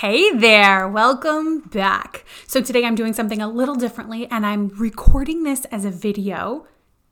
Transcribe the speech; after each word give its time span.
Hey 0.00 0.34
there, 0.34 0.88
welcome 0.88 1.60
back. 1.60 2.24
So, 2.46 2.62
today 2.62 2.86
I'm 2.86 2.94
doing 2.94 3.12
something 3.12 3.42
a 3.42 3.46
little 3.46 3.74
differently 3.74 4.26
and 4.30 4.46
I'm 4.46 4.68
recording 4.68 5.42
this 5.42 5.66
as 5.66 5.84
a 5.84 5.90
video 5.90 6.66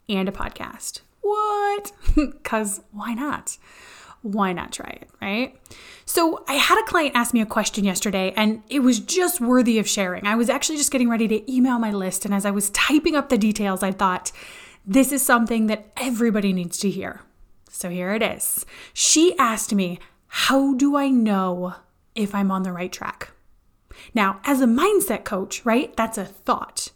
and 0.08 0.26
a 0.26 0.32
podcast. 0.32 1.02
What? 1.20 1.92
Because 2.14 2.80
why 2.92 3.12
not? 3.12 3.58
Why 4.22 4.54
not 4.54 4.72
try 4.72 4.88
it, 5.02 5.10
right? 5.20 5.60
So, 6.06 6.42
I 6.48 6.54
had 6.54 6.80
a 6.80 6.86
client 6.86 7.14
ask 7.14 7.34
me 7.34 7.42
a 7.42 7.46
question 7.46 7.84
yesterday 7.84 8.32
and 8.34 8.62
it 8.70 8.80
was 8.80 9.00
just 9.00 9.38
worthy 9.38 9.78
of 9.78 9.86
sharing. 9.86 10.26
I 10.26 10.36
was 10.36 10.48
actually 10.48 10.78
just 10.78 10.90
getting 10.90 11.10
ready 11.10 11.28
to 11.28 11.52
email 11.52 11.78
my 11.78 11.92
list, 11.92 12.24
and 12.24 12.32
as 12.32 12.46
I 12.46 12.52
was 12.52 12.70
typing 12.70 13.14
up 13.14 13.28
the 13.28 13.36
details, 13.36 13.82
I 13.82 13.92
thought, 13.92 14.32
this 14.86 15.12
is 15.12 15.20
something 15.20 15.66
that 15.66 15.92
everybody 15.98 16.54
needs 16.54 16.78
to 16.78 16.88
hear. 16.88 17.20
So, 17.68 17.90
here 17.90 18.14
it 18.14 18.22
is. 18.22 18.64
She 18.94 19.36
asked 19.38 19.74
me, 19.74 19.98
How 20.28 20.72
do 20.72 20.96
I 20.96 21.10
know 21.10 21.74
if 22.18 22.34
I'm 22.34 22.50
on 22.50 22.64
the 22.64 22.72
right 22.72 22.92
track? 22.92 23.30
Now, 24.14 24.40
as 24.44 24.60
a 24.60 24.66
mindset 24.66 25.24
coach, 25.24 25.64
right, 25.64 25.96
that's 25.96 26.18
a 26.18 26.24
thought. 26.24 26.90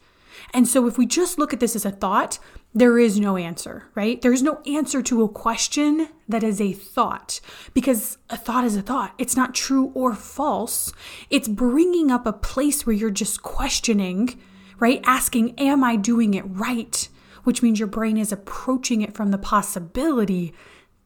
And 0.52 0.68
so 0.68 0.86
if 0.86 0.98
we 0.98 1.06
just 1.06 1.38
look 1.38 1.52
at 1.52 1.60
this 1.60 1.76
as 1.76 1.84
a 1.84 1.90
thought, 1.90 2.38
there 2.74 2.98
is 2.98 3.20
no 3.20 3.36
answer, 3.36 3.84
right? 3.94 4.20
There's 4.20 4.42
no 4.42 4.60
answer 4.66 5.02
to 5.02 5.22
a 5.22 5.28
question 5.28 6.08
that 6.28 6.42
is 6.42 6.60
a 6.60 6.72
thought 6.72 7.40
because 7.74 8.18
a 8.30 8.36
thought 8.36 8.64
is 8.64 8.76
a 8.76 8.82
thought. 8.82 9.14
It's 9.18 9.36
not 9.36 9.54
true 9.54 9.92
or 9.94 10.14
false. 10.14 10.92
It's 11.28 11.48
bringing 11.48 12.10
up 12.10 12.26
a 12.26 12.32
place 12.32 12.86
where 12.86 12.96
you're 12.96 13.10
just 13.10 13.42
questioning, 13.42 14.40
right? 14.78 15.02
Asking, 15.04 15.58
Am 15.58 15.84
I 15.84 15.96
doing 15.96 16.32
it 16.34 16.44
right? 16.46 17.08
Which 17.44 17.62
means 17.62 17.78
your 17.78 17.88
brain 17.88 18.16
is 18.16 18.32
approaching 18.32 19.02
it 19.02 19.14
from 19.14 19.32
the 19.32 19.38
possibility 19.38 20.54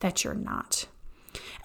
that 0.00 0.22
you're 0.22 0.34
not. 0.34 0.86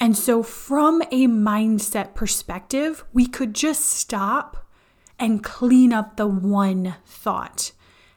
And 0.02 0.18
so, 0.18 0.42
from 0.42 1.04
a 1.04 1.28
mindset 1.28 2.16
perspective, 2.16 3.06
we 3.14 3.28
could 3.28 3.54
just 3.54 3.86
stop 3.86 4.66
and 5.20 5.44
clean 5.44 5.94
up 5.94 6.18
the 6.18 6.26
one 6.26 6.96
thought. 7.06 7.72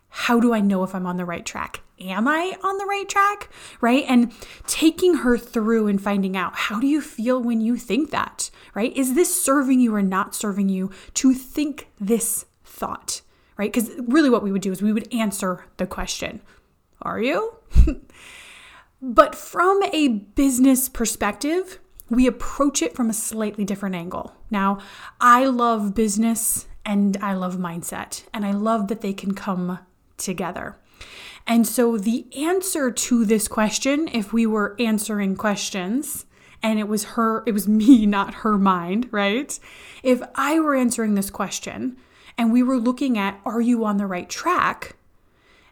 How 0.08 0.40
do 0.40 0.54
I 0.54 0.60
know 0.60 0.82
if 0.82 0.94
I'm 0.94 1.04
on 1.04 1.18
the 1.18 1.26
right 1.26 1.44
track? 1.44 1.82
Am 2.00 2.26
I 2.26 2.56
on 2.64 2.78
the 2.78 2.86
right 2.86 3.06
track? 3.06 3.50
Right? 3.82 4.06
And 4.08 4.32
taking 4.66 5.16
her 5.16 5.36
through 5.36 5.88
and 5.88 6.00
finding 6.00 6.38
out 6.38 6.56
how 6.56 6.80
do 6.80 6.86
you 6.86 7.02
feel 7.02 7.42
when 7.42 7.60
you 7.60 7.76
think 7.76 8.10
that? 8.12 8.50
Right? 8.74 8.96
Is 8.96 9.14
this 9.14 9.44
serving 9.44 9.80
you 9.80 9.94
or 9.94 10.02
not 10.02 10.34
serving 10.34 10.70
you 10.70 10.90
to 11.14 11.34
think 11.34 11.90
this 12.00 12.46
thought? 12.64 13.20
Right? 13.58 13.70
Because 13.70 13.90
really, 14.08 14.30
what 14.30 14.42
we 14.42 14.52
would 14.52 14.62
do 14.62 14.72
is 14.72 14.80
we 14.80 14.94
would 14.94 15.12
answer 15.12 15.66
the 15.76 15.86
question 15.86 16.40
Are 17.02 17.20
you? 17.20 17.56
but 19.12 19.34
from 19.34 19.82
a 19.92 20.08
business 20.08 20.88
perspective, 20.88 21.78
we 22.08 22.26
approach 22.26 22.80
it 22.80 22.94
from 22.94 23.10
a 23.10 23.14
slightly 23.14 23.64
different 23.64 23.94
angle. 23.94 24.34
Now, 24.50 24.78
I 25.20 25.44
love 25.44 25.94
business 25.94 26.66
and 26.86 27.16
I 27.18 27.34
love 27.34 27.56
mindset, 27.56 28.24
and 28.32 28.44
I 28.44 28.52
love 28.52 28.88
that 28.88 29.00
they 29.00 29.14
can 29.14 29.34
come 29.34 29.78
together. 30.16 30.76
And 31.46 31.66
so, 31.66 31.98
the 31.98 32.26
answer 32.36 32.90
to 32.90 33.24
this 33.24 33.48
question, 33.48 34.08
if 34.12 34.32
we 34.32 34.46
were 34.46 34.76
answering 34.78 35.36
questions, 35.36 36.26
and 36.62 36.78
it 36.78 36.88
was 36.88 37.04
her, 37.04 37.42
it 37.46 37.52
was 37.52 37.68
me, 37.80 38.06
not 38.06 38.34
her 38.36 38.58
mind, 38.58 39.08
right? 39.10 39.58
If 40.02 40.22
I 40.34 40.60
were 40.60 40.74
answering 40.74 41.14
this 41.14 41.30
question 41.30 41.96
and 42.36 42.52
we 42.52 42.62
were 42.62 42.78
looking 42.78 43.16
at, 43.16 43.40
are 43.44 43.60
you 43.60 43.84
on 43.84 43.96
the 43.96 44.06
right 44.06 44.28
track? 44.28 44.96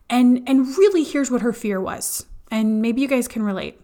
And, 0.09 0.47
and 0.47 0.67
really, 0.79 1.03
here's 1.03 1.31
what 1.31 1.43
her 1.43 1.53
fear 1.53 1.81
was. 1.81 2.27
And 2.53 2.83
maybe 2.83 3.01
you 3.01 3.09
guys 3.09 3.27
can 3.27 3.43
relate. 3.43 3.81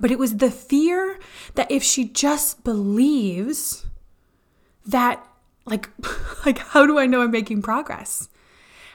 But 0.00 0.10
it 0.10 0.18
was 0.18 0.38
the 0.38 0.50
fear 0.50 1.20
that 1.54 1.70
if 1.70 1.84
she 1.84 2.08
just 2.08 2.64
believes 2.64 3.86
that, 4.84 5.24
like, 5.64 5.88
like 6.44 6.58
how 6.58 6.86
do 6.86 6.98
I 6.98 7.06
know 7.06 7.22
I'm 7.22 7.30
making 7.30 7.62
progress? 7.62 8.28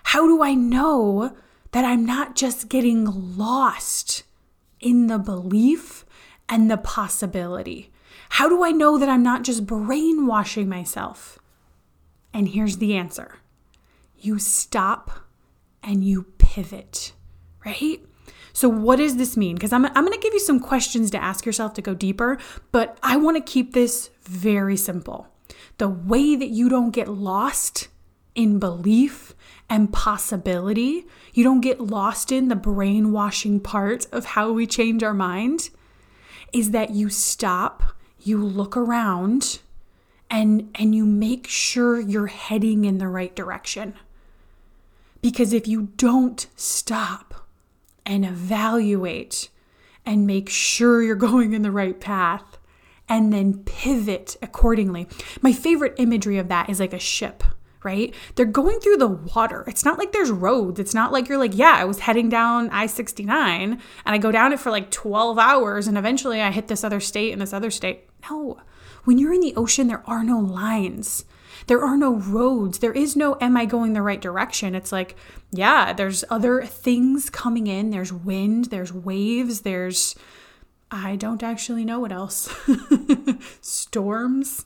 How 0.04 0.28
do 0.28 0.44
I 0.44 0.54
know 0.54 1.36
that 1.72 1.86
I'm 1.86 2.06
not 2.06 2.36
just 2.36 2.68
getting 2.68 3.06
lost 3.38 4.24
in 4.82 5.08
the 5.08 5.18
belief 5.18 6.06
and 6.50 6.70
the 6.70 6.78
possibility? 6.78 7.94
How 8.32 8.50
do 8.50 8.66
I 8.66 8.72
know 8.72 8.98
that 8.98 9.08
I'm 9.08 9.24
not 9.24 9.44
just 9.44 9.66
brainwashing 9.66 10.68
myself? 10.68 11.40
And 12.34 12.50
here's 12.50 12.78
the 12.78 12.96
answer 12.96 13.36
you 14.18 14.40
stop 14.40 15.12
and 15.82 16.04
you 16.04 16.24
pivot, 16.38 17.14
right? 17.66 18.02
So, 18.60 18.68
what 18.68 18.98
does 18.98 19.16
this 19.16 19.38
mean? 19.38 19.56
Because 19.56 19.72
I'm, 19.72 19.86
I'm 19.86 20.04
going 20.04 20.12
to 20.12 20.20
give 20.20 20.34
you 20.34 20.42
some 20.42 20.60
questions 20.60 21.10
to 21.12 21.24
ask 21.24 21.46
yourself 21.46 21.74
to 21.76 21.82
go 21.82 21.94
deeper, 21.94 22.38
but 22.74 22.98
I 23.02 23.16
want 23.16 23.38
to 23.38 23.42
keep 23.42 23.72
this 23.72 24.10
very 24.24 24.76
simple. 24.76 25.30
The 25.78 25.88
way 25.88 26.36
that 26.36 26.50
you 26.50 26.68
don't 26.68 26.92
get 26.92 27.08
lost 27.08 27.88
in 28.36 28.60
belief 28.60 29.34
and 29.70 29.94
possibility, 29.94 31.06
you 31.34 31.42
don't 31.42 31.62
get 31.62 31.80
lost 31.80 32.34
in 32.34 32.50
the 32.50 32.58
brainwashing 32.58 33.62
part 33.62 34.08
of 34.12 34.26
how 34.26 34.52
we 34.52 34.68
change 34.68 35.04
our 35.04 35.14
mind, 35.14 35.70
is 36.52 36.72
that 36.72 36.90
you 36.90 37.08
stop, 37.08 37.82
you 38.20 38.44
look 38.44 38.76
around, 38.76 39.60
and, 40.30 40.70
and 40.76 40.94
you 40.94 41.06
make 41.06 41.48
sure 41.48 41.98
you're 41.98 42.28
heading 42.28 42.84
in 42.84 42.98
the 42.98 43.08
right 43.08 43.34
direction. 43.38 43.94
Because 45.22 45.54
if 45.54 45.66
you 45.66 45.94
don't 45.96 46.46
stop 46.58 47.46
and 48.10 48.26
evaluate 48.26 49.50
and 50.06 50.28
make 50.28 50.50
sure 50.50 51.02
you're 51.02 51.16
going 51.30 51.54
in 51.54 51.62
the 51.62 51.72
right 51.72 52.02
path 52.02 52.58
and 53.08 53.32
then 53.32 53.60
pivot 53.64 54.36
accordingly. 54.42 55.08
My 55.42 55.54
favorite 55.54 55.96
imagery 55.98 56.38
of 56.38 56.50
that 56.50 56.70
is 56.70 56.80
like 56.80 56.94
a 56.94 57.00
ship, 57.00 57.44
right? 57.84 58.14
They're 58.36 58.46
going 58.46 58.80
through 58.80 58.98
the 58.98 59.08
water. 59.08 59.64
It's 59.68 59.86
not 59.86 59.98
like 59.98 60.12
there's 60.12 60.32
roads. 60.32 60.80
It's 60.80 60.94
not 60.94 61.12
like 61.12 61.30
you're 61.30 61.38
like, 61.38 61.56
yeah, 61.56 61.76
I 61.78 61.86
was 61.86 62.00
heading 62.00 62.30
down 62.30 62.70
I 62.72 62.88
69 62.88 63.72
and 63.72 63.80
I 64.06 64.18
go 64.18 64.32
down 64.32 64.54
it 64.54 64.60
for 64.60 64.72
like 64.72 64.92
12 64.92 65.40
hours 65.40 65.88
and 65.88 65.98
eventually 65.98 66.42
I 66.42 66.52
hit 66.52 66.68
this 66.68 66.84
other 66.84 67.00
state 67.00 67.32
and 67.32 67.42
this 67.42 67.54
other 67.54 67.72
state. 67.72 68.10
No. 68.30 68.60
When 69.06 69.18
you're 69.18 69.34
in 69.34 69.42
the 69.42 69.56
ocean, 69.56 69.88
there 69.88 70.04
are 70.08 70.24
no 70.24 70.40
lines. 70.40 71.26
There 71.68 71.84
are 71.84 71.98
no 71.98 72.16
roads. 72.16 72.80
There 72.80 72.94
is 72.94 73.16
no, 73.16 73.38
am 73.40 73.56
I 73.56 73.66
going 73.66 73.94
the 73.94 74.02
right 74.02 74.22
direction? 74.22 74.76
It's 74.76 74.92
like, 74.92 75.16
yeah, 75.52 75.94
there's 75.94 76.24
other 76.30 76.64
things 76.64 77.30
coming 77.30 77.68
in. 77.68 77.90
There's 77.90 78.14
wind, 78.14 78.66
there's 78.66 78.94
waves, 78.94 79.62
there's, 79.62 80.16
I 80.92 81.16
don't 81.16 81.44
actually 81.44 81.86
know 81.86 82.00
what 82.00 82.12
else. 82.12 82.54
Storms. 83.62 84.66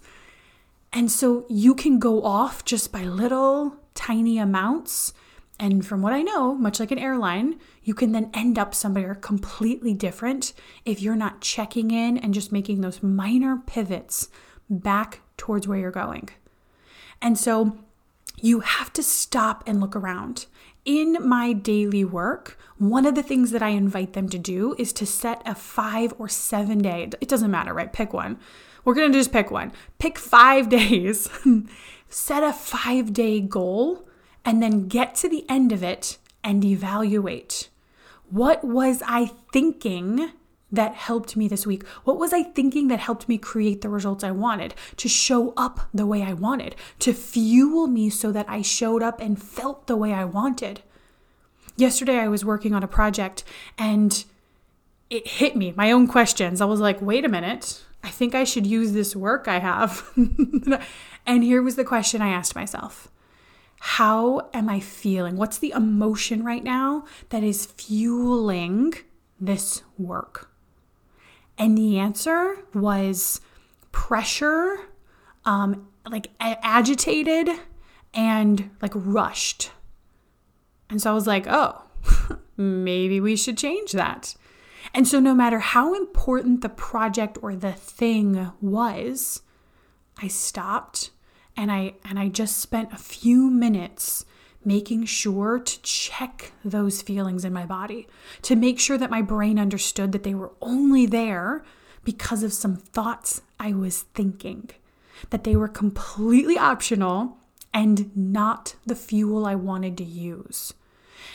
And 0.91 1.11
so 1.11 1.45
you 1.49 1.73
can 1.73 1.99
go 1.99 2.23
off 2.23 2.65
just 2.65 2.91
by 2.91 3.03
little 3.03 3.77
tiny 3.95 4.37
amounts. 4.37 5.13
And 5.59 5.85
from 5.85 6.01
what 6.01 6.13
I 6.13 6.21
know, 6.21 6.53
much 6.55 6.79
like 6.79 6.91
an 6.91 6.99
airline, 6.99 7.59
you 7.83 7.93
can 7.93 8.11
then 8.11 8.29
end 8.33 8.59
up 8.59 8.75
somewhere 8.75 9.15
completely 9.15 9.93
different 9.93 10.53
if 10.83 11.01
you're 11.01 11.15
not 11.15 11.41
checking 11.41 11.91
in 11.91 12.17
and 12.17 12.33
just 12.33 12.51
making 12.51 12.81
those 12.81 13.01
minor 13.01 13.61
pivots 13.65 14.29
back 14.69 15.21
towards 15.37 15.67
where 15.67 15.79
you're 15.79 15.91
going. 15.91 16.29
And 17.21 17.37
so 17.37 17.77
you 18.41 18.59
have 18.59 18.91
to 18.93 19.03
stop 19.03 19.63
and 19.65 19.79
look 19.79 19.95
around. 19.95 20.47
In 20.85 21.17
my 21.25 21.53
daily 21.53 22.03
work, 22.03 22.57
one 22.77 23.05
of 23.05 23.15
the 23.15 23.23
things 23.23 23.51
that 23.51 23.63
I 23.63 23.69
invite 23.69 24.13
them 24.13 24.27
to 24.29 24.37
do 24.37 24.75
is 24.77 24.91
to 24.93 25.05
set 25.05 25.41
a 25.45 25.55
five 25.55 26.13
or 26.17 26.27
seven 26.27 26.79
day, 26.79 27.09
it 27.21 27.29
doesn't 27.29 27.51
matter, 27.51 27.73
right? 27.73 27.91
Pick 27.91 28.11
one. 28.11 28.37
We're 28.83 28.93
going 28.93 29.11
to 29.11 29.17
just 29.17 29.31
pick 29.31 29.49
one. 29.49 29.71
Pick 29.97 30.19
five 30.19 30.67
days, 30.79 31.29
set 32.09 32.43
a 32.43 32.51
five 32.51 33.13
day 33.13 33.39
goal, 33.39 34.07
and 34.43 34.61
then 34.61 34.89
get 34.89 35.15
to 35.15 35.29
the 35.29 35.45
end 35.49 35.71
of 35.71 35.83
it 35.83 36.17
and 36.43 36.65
evaluate. 36.65 37.69
What 38.29 38.63
was 38.63 39.01
I 39.05 39.31
thinking 39.53 40.31
that 40.73 40.95
helped 40.95 41.37
me 41.37 41.47
this 41.47 41.65
week? 41.65 41.87
What 42.03 42.17
was 42.17 42.33
I 42.33 42.43
thinking 42.43 42.89
that 42.89 42.99
helped 42.99 43.29
me 43.29 43.37
create 43.37 43.81
the 43.81 43.89
results 43.89 44.23
I 44.23 44.31
wanted, 44.31 44.73
to 44.97 45.07
show 45.07 45.53
up 45.55 45.87
the 45.93 46.07
way 46.07 46.23
I 46.23 46.33
wanted, 46.33 46.75
to 46.99 47.13
fuel 47.13 47.87
me 47.87 48.09
so 48.09 48.31
that 48.31 48.49
I 48.49 48.63
showed 48.63 49.03
up 49.03 49.21
and 49.21 49.41
felt 49.41 49.87
the 49.87 49.95
way 49.95 50.13
I 50.13 50.25
wanted? 50.25 50.81
Yesterday, 51.77 52.17
I 52.17 52.27
was 52.27 52.43
working 52.43 52.73
on 52.73 52.83
a 52.83 52.87
project 52.87 53.43
and 53.77 54.25
it 55.09 55.27
hit 55.27 55.55
me, 55.55 55.73
my 55.77 55.91
own 55.91 56.07
questions. 56.07 56.59
I 56.59 56.65
was 56.65 56.79
like, 56.79 56.99
wait 57.01 57.23
a 57.23 57.29
minute, 57.29 57.83
I 58.03 58.09
think 58.09 58.33
I 58.33 58.43
should 58.43 58.65
use 58.65 58.93
this 58.93 59.15
work 59.15 59.47
I 59.47 59.59
have. 59.59 60.09
and 61.25 61.43
here 61.43 61.61
was 61.61 61.75
the 61.75 61.85
question 61.85 62.21
I 62.21 62.29
asked 62.29 62.55
myself 62.55 63.09
How 63.79 64.49
am 64.53 64.69
I 64.69 64.79
feeling? 64.79 65.37
What's 65.37 65.59
the 65.59 65.71
emotion 65.71 66.43
right 66.43 66.63
now 66.63 67.05
that 67.29 67.43
is 67.43 67.67
fueling 67.67 68.93
this 69.39 69.83
work? 69.99 70.52
And 71.57 71.77
the 71.77 71.99
answer 71.99 72.57
was 72.73 73.41
pressure, 73.91 74.77
um, 75.45 75.87
like 76.09 76.31
agitated, 76.39 77.49
and 78.13 78.71
like 78.81 78.91
rushed. 78.95 79.71
And 80.89 81.01
so 81.01 81.11
I 81.11 81.13
was 81.13 81.27
like, 81.27 81.45
oh, 81.47 81.83
maybe 82.57 83.19
we 83.19 83.35
should 83.35 83.57
change 83.57 83.91
that. 83.93 84.35
And 84.93 85.07
so, 85.07 85.19
no 85.19 85.33
matter 85.33 85.59
how 85.59 85.95
important 85.95 86.61
the 86.61 86.69
project 86.69 87.37
or 87.41 87.55
the 87.55 87.71
thing 87.71 88.51
was, 88.61 89.41
I 90.21 90.27
stopped 90.27 91.11
and 91.55 91.71
I 91.71 91.95
and 92.03 92.19
I 92.19 92.29
just 92.29 92.57
spent 92.57 92.93
a 92.93 92.97
few 92.97 93.49
minutes 93.49 94.25
making 94.65 95.05
sure 95.05 95.59
to 95.59 95.81
check 95.81 96.51
those 96.63 97.01
feelings 97.01 97.45
in 97.45 97.53
my 97.53 97.65
body, 97.65 98.07
to 98.41 98.55
make 98.55 98.79
sure 98.79 98.97
that 98.97 99.11
my 99.11 99.21
brain 99.21 99.59
understood 99.59 100.11
that 100.11 100.23
they 100.23 100.33
were 100.33 100.51
only 100.61 101.05
there 101.05 101.63
because 102.03 102.43
of 102.43 102.53
some 102.53 102.75
thoughts 102.75 103.41
I 103.59 103.73
was 103.73 104.03
thinking, 104.13 104.69
that 105.29 105.43
they 105.43 105.55
were 105.55 105.67
completely 105.67 106.57
optional 106.57 107.37
and 107.73 108.15
not 108.15 108.75
the 108.85 108.95
fuel 108.95 109.45
I 109.45 109.55
wanted 109.55 109.97
to 109.97 110.03
use. 110.03 110.73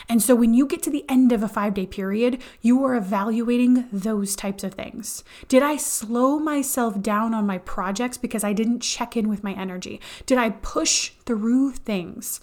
And 0.07 0.21
so 0.21 0.35
when 0.35 0.53
you 0.53 0.65
get 0.65 0.81
to 0.83 0.89
the 0.89 1.05
end 1.09 1.31
of 1.31 1.43
a 1.43 1.47
five 1.47 1.73
day 1.73 1.85
period, 1.85 2.41
you 2.61 2.83
are 2.83 2.95
evaluating 2.95 3.85
those 3.91 4.35
types 4.35 4.63
of 4.63 4.73
things. 4.73 5.23
Did 5.47 5.63
I 5.63 5.77
slow 5.77 6.39
myself 6.39 7.01
down 7.01 7.33
on 7.33 7.45
my 7.45 7.57
projects 7.59 8.17
because 8.17 8.43
I 8.43 8.53
didn't 8.53 8.81
check 8.81 9.17
in 9.17 9.27
with 9.29 9.43
my 9.43 9.53
energy? 9.53 9.99
Did 10.25 10.37
I 10.37 10.51
push 10.51 11.11
through 11.25 11.71
things? 11.71 12.39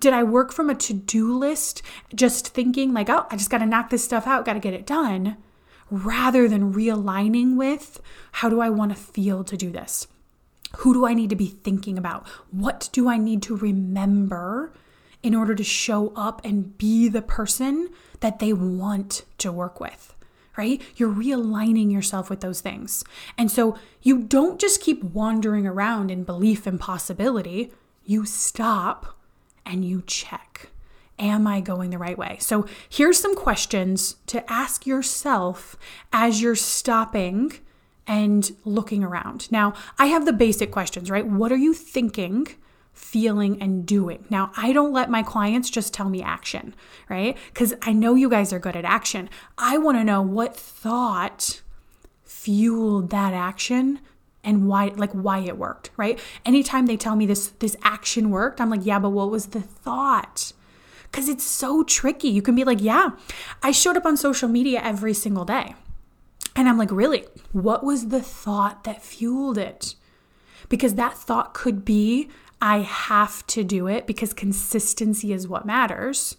Did 0.00 0.12
I 0.12 0.22
work 0.22 0.52
from 0.52 0.70
a 0.70 0.74
to 0.74 0.94
do 0.94 1.36
list, 1.36 1.82
just 2.14 2.48
thinking 2.48 2.92
like, 2.92 3.08
oh, 3.08 3.26
I 3.30 3.36
just 3.36 3.50
got 3.50 3.58
to 3.58 3.66
knock 3.66 3.90
this 3.90 4.04
stuff 4.04 4.26
out, 4.26 4.44
got 4.44 4.54
to 4.54 4.60
get 4.60 4.74
it 4.74 4.86
done, 4.86 5.36
rather 5.90 6.48
than 6.48 6.72
realigning 6.72 7.56
with 7.56 8.00
how 8.32 8.48
do 8.48 8.60
I 8.60 8.70
want 8.70 8.92
to 8.92 8.96
feel 8.96 9.44
to 9.44 9.56
do 9.56 9.70
this? 9.70 10.06
Who 10.78 10.94
do 10.94 11.06
I 11.06 11.14
need 11.14 11.30
to 11.30 11.36
be 11.36 11.48
thinking 11.48 11.98
about? 11.98 12.28
What 12.50 12.88
do 12.92 13.08
I 13.08 13.18
need 13.18 13.42
to 13.42 13.56
remember 13.56 14.72
in 15.22 15.34
order 15.34 15.54
to 15.54 15.64
show 15.64 16.12
up 16.14 16.40
and 16.44 16.78
be 16.78 17.08
the 17.08 17.22
person 17.22 17.90
that 18.20 18.38
they 18.38 18.52
want 18.52 19.24
to 19.38 19.50
work 19.50 19.80
with? 19.80 20.14
Right? 20.56 20.80
You're 20.96 21.12
realigning 21.12 21.90
yourself 21.90 22.28
with 22.28 22.40
those 22.40 22.60
things. 22.60 23.02
And 23.38 23.50
so 23.50 23.78
you 24.02 24.18
don't 24.18 24.60
just 24.60 24.80
keep 24.80 25.02
wandering 25.02 25.66
around 25.66 26.10
in 26.10 26.24
belief 26.24 26.66
and 26.66 26.78
possibility, 26.78 27.72
you 28.04 28.26
stop 28.26 29.16
and 29.70 29.84
you 29.84 30.02
check. 30.06 30.68
Am 31.18 31.46
I 31.46 31.60
going 31.60 31.90
the 31.90 31.98
right 31.98 32.18
way? 32.18 32.38
So 32.40 32.66
here's 32.88 33.20
some 33.20 33.36
questions 33.36 34.16
to 34.26 34.50
ask 34.50 34.86
yourself 34.86 35.76
as 36.12 36.42
you're 36.42 36.56
stopping 36.56 37.52
and 38.06 38.50
looking 38.64 39.04
around. 39.04 39.50
Now, 39.52 39.74
I 39.98 40.06
have 40.06 40.24
the 40.24 40.32
basic 40.32 40.72
questions, 40.72 41.10
right? 41.10 41.26
What 41.26 41.52
are 41.52 41.56
you 41.56 41.72
thinking? 41.72 42.48
feeling 42.92 43.62
and 43.62 43.86
doing. 43.86 44.26
Now, 44.28 44.50
I 44.58 44.72
don't 44.72 44.92
let 44.92 45.08
my 45.08 45.22
clients 45.22 45.70
just 45.70 45.94
tell 45.94 46.10
me 46.10 46.22
action, 46.22 46.74
right? 47.08 47.36
Because 47.46 47.72
I 47.82 47.92
know 47.92 48.14
you 48.14 48.28
guys 48.28 48.52
are 48.52 48.58
good 48.58 48.76
at 48.76 48.84
action. 48.84 49.30
I 49.56 49.78
want 49.78 49.96
to 49.96 50.04
know 50.04 50.20
what 50.20 50.54
thought 50.54 51.62
fueled 52.24 53.10
that 53.10 53.32
action 53.32 54.00
and 54.42 54.66
why 54.66 54.92
like 54.96 55.12
why 55.12 55.38
it 55.40 55.58
worked, 55.58 55.90
right? 55.96 56.18
Anytime 56.46 56.86
they 56.86 56.96
tell 56.96 57.16
me 57.16 57.26
this 57.26 57.48
this 57.58 57.76
action 57.82 58.30
worked, 58.30 58.60
I'm 58.60 58.70
like, 58.70 58.84
"Yeah, 58.84 58.98
but 58.98 59.10
what 59.10 59.30
was 59.30 59.46
the 59.46 59.60
thought?" 59.60 60.52
Cuz 61.12 61.28
it's 61.28 61.44
so 61.44 61.82
tricky. 61.82 62.28
You 62.28 62.42
can 62.42 62.54
be 62.54 62.64
like, 62.64 62.80
"Yeah, 62.80 63.10
I 63.62 63.72
showed 63.72 63.96
up 63.96 64.06
on 64.06 64.16
social 64.16 64.48
media 64.48 64.80
every 64.82 65.14
single 65.14 65.44
day." 65.44 65.74
And 66.56 66.68
I'm 66.68 66.78
like, 66.78 66.90
really? 66.90 67.24
What 67.52 67.84
was 67.84 68.08
the 68.08 68.22
thought 68.22 68.84
that 68.84 69.02
fueled 69.02 69.58
it? 69.58 69.94
Because 70.68 70.94
that 70.94 71.16
thought 71.16 71.54
could 71.54 71.84
be, 71.84 72.28
I 72.60 72.78
have 72.78 73.46
to 73.48 73.64
do 73.64 73.86
it 73.86 74.06
because 74.06 74.32
consistency 74.32 75.32
is 75.32 75.48
what 75.48 75.64
matters. 75.64 76.36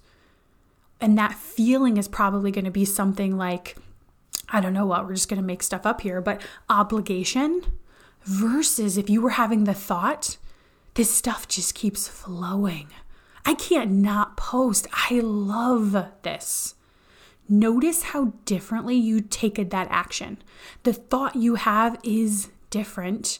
And 0.99 1.17
that 1.17 1.33
feeling 1.33 1.97
is 1.97 2.07
probably 2.07 2.51
going 2.51 2.65
to 2.65 2.71
be 2.71 2.85
something 2.85 3.37
like, 3.37 3.75
I 4.49 4.61
don't 4.61 4.73
know 4.73 4.85
what, 4.85 5.05
we're 5.05 5.15
just 5.15 5.29
going 5.29 5.41
to 5.41 5.45
make 5.45 5.63
stuff 5.63 5.85
up 5.85 6.01
here, 6.01 6.21
but 6.21 6.41
obligation 6.69 7.63
versus 8.23 8.97
if 8.97 9.09
you 9.09 9.21
were 9.21 9.31
having 9.31 9.63
the 9.63 9.73
thought, 9.73 10.37
this 10.93 11.11
stuff 11.11 11.47
just 11.47 11.75
keeps 11.75 12.07
flowing. 12.07 12.89
I 13.45 13.55
can't 13.55 13.91
not 13.91 14.37
post. 14.37 14.87
I 14.91 15.19
love 15.21 16.05
this. 16.21 16.75
Notice 17.49 18.03
how 18.03 18.33
differently 18.45 18.95
you 18.95 19.21
take 19.21 19.55
that 19.55 19.87
action. 19.89 20.37
The 20.83 20.93
thought 20.93 21.35
you 21.35 21.55
have 21.55 21.99
is 22.03 22.49
different 22.69 23.39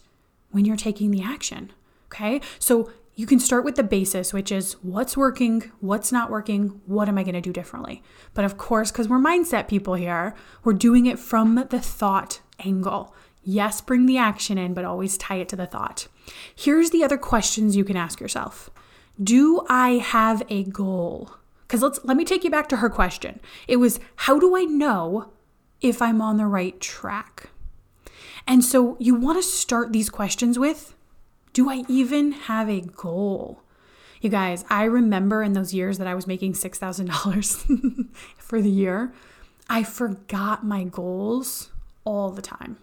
when 0.50 0.66
you're 0.66 0.76
taking 0.76 1.12
the 1.12 1.24
action. 1.24 1.72
Okay. 2.08 2.42
So 2.60 2.92
you 3.16 3.26
can 3.26 3.40
start 3.40 3.64
with 3.64 3.76
the 3.76 3.84
basis, 3.84 4.34
which 4.34 4.52
is 4.52 4.74
what's 4.82 5.16
working, 5.16 5.72
what's 5.80 6.12
not 6.12 6.30
working, 6.30 6.82
what 6.86 7.08
am 7.08 7.18
I 7.18 7.24
going 7.24 7.36
to 7.36 7.42
do 7.42 7.54
differently? 7.54 8.04
But 8.34 8.46
of 8.46 8.58
course, 8.58 8.92
because 8.92 9.08
we're 9.08 9.20
mindset 9.20 9.68
people 9.68 9.94
here, 9.94 10.34
we're 10.64 10.74
doing 10.74 11.06
it 11.06 11.20
from 11.20 11.68
the 11.70 11.80
thought 11.80 12.42
angle. 12.60 13.14
Yes, 13.44 13.82
bring 13.82 14.06
the 14.06 14.18
action 14.18 14.58
in, 14.58 14.74
but 14.74 14.86
always 14.86 15.18
tie 15.18 15.36
it 15.36 15.50
to 15.50 15.56
the 15.56 15.66
thought. 15.66 16.08
Here's 16.56 16.92
the 16.92 17.04
other 17.04 17.18
questions 17.18 17.76
you 17.76 17.84
can 17.84 17.98
ask 17.98 18.20
yourself 18.20 18.70
Do 19.22 19.66
I 19.70 19.94
have 19.94 20.44
a 20.50 20.64
goal? 20.64 21.32
Because 21.62 21.82
let's 21.82 22.00
let 22.04 22.18
me 22.18 22.26
take 22.26 22.44
you 22.44 22.52
back 22.52 22.70
to 22.70 22.78
her 22.78 22.90
question. 22.90 23.40
It 23.68 23.78
was, 23.78 24.00
how 24.18 24.40
do 24.40 24.56
I 24.56 24.66
know 24.66 25.32
if 25.80 26.02
I'm 26.02 26.22
on 26.22 26.38
the 26.38 26.46
right 26.46 26.80
track? 26.80 27.50
And 28.46 28.64
so 28.64 28.98
you 29.00 29.16
want 29.16 29.38
to 29.38 29.44
start 29.44 29.94
these 29.94 30.10
questions 30.10 30.60
with, 30.60 30.96
do 31.54 31.70
I 31.70 31.84
even 31.88 32.32
have 32.34 32.70
a 32.70 32.82
goal? 32.82 33.62
You 34.20 34.30
guys, 34.30 34.66
I 34.70 34.84
remember 34.84 35.42
in 35.42 35.54
those 35.54 35.74
years 35.74 35.98
that 35.98 36.08
I 36.08 36.14
was 36.14 36.28
making 36.28 36.54
$6,000 36.54 38.16
for 38.38 38.62
the 38.62 38.70
year, 38.70 39.14
I 39.70 39.84
forgot 39.84 40.66
my 40.66 40.84
goals 40.84 41.70
all 42.04 42.30
the 42.30 42.42
time. 42.42 42.78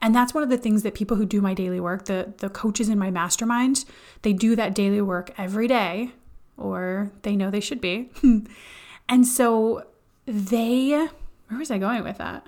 And 0.00 0.14
that's 0.14 0.32
one 0.32 0.42
of 0.42 0.50
the 0.50 0.58
things 0.58 0.82
that 0.84 0.94
people 0.94 1.16
who 1.16 1.26
do 1.26 1.40
my 1.40 1.54
daily 1.54 1.80
work, 1.80 2.04
the 2.04 2.32
the 2.38 2.48
coaches 2.48 2.88
in 2.88 2.98
my 2.98 3.10
mastermind, 3.10 3.84
they 4.22 4.32
do 4.32 4.54
that 4.56 4.74
daily 4.74 5.00
work 5.00 5.32
every 5.36 5.66
day 5.66 6.12
or 6.58 7.10
they 7.22 7.36
know 7.36 7.50
they 7.50 7.60
should 7.60 7.80
be. 7.80 8.10
and 9.08 9.26
so 9.26 9.84
they, 10.26 10.90
where 10.90 11.58
was 11.58 11.70
I 11.70 11.78
going 11.78 12.04
with 12.04 12.18
that? 12.18 12.44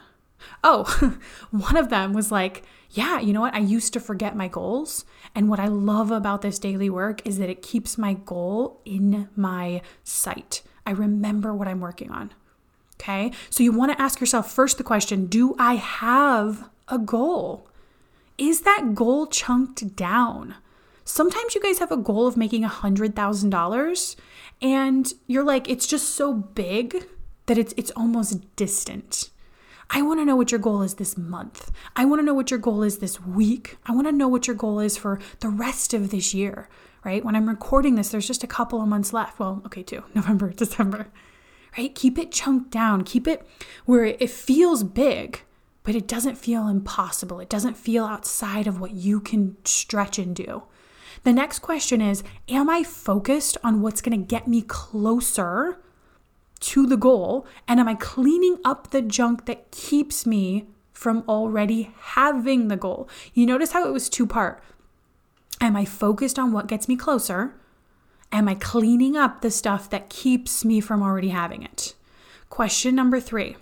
Oh, 0.63 1.19
one 1.51 1.77
of 1.77 1.89
them 1.89 2.13
was 2.13 2.31
like, 2.31 2.65
yeah, 2.91 3.21
you 3.21 3.33
know 3.33 3.41
what? 3.41 3.55
I 3.55 3.61
used 3.61 3.93
to 3.93 4.01
forget 4.01 4.37
my 4.37 4.49
goals. 4.49 5.05
And 5.35 5.49
what 5.49 5.61
I 5.61 5.69
love 5.69 6.11
about 6.11 6.43
this 6.43 6.59
daily 6.59 6.91
work 6.91 7.25
is 7.25 7.39
that 7.39 7.49
it 7.49 7.63
keeps 7.63 7.97
my 7.97 8.15
goal 8.15 8.81
in 8.85 9.29
my 9.37 9.81
sight. 10.03 10.63
I 10.85 10.91
remember 10.91 11.55
what 11.55 11.69
I'm 11.69 11.81
working 11.81 12.11
on. 12.11 12.33
Okay. 12.97 13.33
So 13.49 13.63
you 13.63 13.73
want 13.73 13.93
to 13.93 14.03
ask 14.03 14.21
yourself 14.21 14.53
first 14.53 14.77
the 14.77 14.85
question 14.85 15.27
Do 15.27 15.55
I 15.59 15.77
have 15.77 16.69
a 16.91 16.99
goal? 16.99 17.69
Is 18.37 18.63
that 18.63 18.95
goal 18.95 19.27
chunked 19.27 19.97
down? 19.97 20.57
Sometimes 21.05 21.55
you 21.55 21.61
guys 21.61 21.79
have 21.79 21.93
a 21.93 21.97
goal 21.97 22.27
of 22.27 22.37
making 22.37 22.63
$100,000 22.63 24.17
and 24.63 25.13
you're 25.27 25.45
like, 25.45 25.69
it's 25.69 25.87
just 25.87 26.15
so 26.15 26.35
big 26.35 27.05
that 27.47 27.59
it's, 27.59 27.75
it's 27.77 27.91
almost 27.93 28.55
distant. 28.57 29.31
I 29.93 30.03
want 30.03 30.21
to 30.21 30.25
know 30.25 30.37
what 30.37 30.53
your 30.53 30.61
goal 30.61 30.83
is 30.83 30.95
this 30.95 31.19
month. 31.19 31.73
I 31.97 32.05
want 32.05 32.21
to 32.21 32.25
know 32.25 32.35
what 32.35 32.51
your 32.51 32.61
goal 32.61 32.85
is 32.85 32.99
this 32.99 33.21
week. 33.21 33.77
I 33.87 33.93
want 33.93 34.07
to 34.07 34.13
know 34.13 34.29
what 34.29 34.47
your 34.47 34.55
goal 34.55 34.79
is 34.79 34.97
for 34.97 35.19
the 35.41 35.49
rest 35.49 35.93
of 35.93 36.11
this 36.11 36.33
year, 36.33 36.69
right? 37.05 37.25
When 37.25 37.35
I'm 37.35 37.49
recording 37.49 37.97
this, 37.97 38.11
there's 38.11 38.27
just 38.27 38.45
a 38.45 38.49
couple 38.49 38.81
of 38.81 38.87
months 38.87 39.13
left. 39.13 39.41
Well, 39.41 39.63
okay, 39.67 39.83
two 39.83 40.05
November, 40.15 40.51
December, 40.51 41.09
right? 41.77 41.93
Keep 41.93 42.19
it 42.19 42.31
chunked 42.31 42.71
down. 42.71 43.03
Keep 43.03 43.27
it 43.27 43.45
where 43.85 44.05
it 44.05 44.31
feels 44.31 44.85
big, 44.85 45.43
but 45.91 45.97
it 45.97 46.07
doesn't 46.07 46.39
feel 46.39 46.69
impossible. 46.69 47.41
It 47.41 47.49
doesn't 47.49 47.77
feel 47.77 48.05
outside 48.05 48.69
of 48.69 48.79
what 48.79 48.93
you 48.93 49.19
can 49.19 49.57
stretch 49.65 50.21
and 50.21 50.37
do. 50.37 50.63
The 51.25 51.33
next 51.33 51.59
question 51.59 52.01
is 52.01 52.23
Am 52.49 52.71
I 52.71 52.85
focused 52.85 53.59
on 53.65 53.83
what's 53.83 54.01
going 54.01 54.17
to 54.17 54.25
get 54.25 54.47
me 54.47 54.63
closer 54.63 55.81
to 56.61 56.87
the 56.87 56.97
goal? 56.97 57.45
And 57.67 57.81
am 57.81 57.89
I 57.89 57.97
cleaning 57.97 58.59
up 58.65 58.93
the 58.93 59.03
junk 59.03 59.47
that 59.47 59.73
keeps 59.73 60.25
me 60.25 60.69
from 60.93 61.25
already 61.29 61.91
having 61.99 62.69
the 62.69 62.77
goal? 62.77 63.09
You 63.35 63.45
notice 63.45 63.73
how 63.73 63.85
it 63.85 63.93
was 63.93 64.09
two 64.09 64.29
part. 64.29 64.63
Am 65.61 65.75
I 65.75 65.85
focused 65.85 66.39
on 66.39 66.53
what 66.53 66.69
gets 66.69 66.87
me 66.87 66.95
closer? 66.95 67.57
Am 68.31 68.47
I 68.47 68.55
cleaning 68.55 69.17
up 69.17 69.41
the 69.41 69.51
stuff 69.51 69.91
that 69.91 70.09
keeps 70.09 70.65
me 70.65 70.81
from 70.81 71.03
already 71.03 71.31
having 71.31 71.65
it? 71.65 71.97
Question 72.49 72.95
number 72.95 73.19
three 73.19 73.57